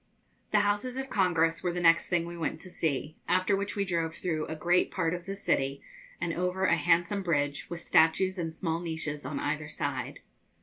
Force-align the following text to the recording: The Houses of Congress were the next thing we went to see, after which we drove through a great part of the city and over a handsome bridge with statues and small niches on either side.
The 0.49 0.61
Houses 0.61 0.97
of 0.97 1.11
Congress 1.11 1.61
were 1.61 1.71
the 1.71 1.79
next 1.79 2.09
thing 2.09 2.25
we 2.25 2.35
went 2.35 2.59
to 2.61 2.71
see, 2.71 3.17
after 3.27 3.55
which 3.55 3.75
we 3.75 3.85
drove 3.85 4.15
through 4.15 4.47
a 4.47 4.55
great 4.55 4.89
part 4.89 5.13
of 5.13 5.27
the 5.27 5.35
city 5.35 5.79
and 6.19 6.33
over 6.33 6.65
a 6.65 6.75
handsome 6.75 7.21
bridge 7.21 7.69
with 7.69 7.81
statues 7.81 8.39
and 8.39 8.51
small 8.51 8.79
niches 8.79 9.27
on 9.27 9.39
either 9.39 9.69
side. 9.69 10.21